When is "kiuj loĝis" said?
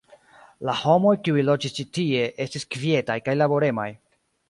1.27-1.77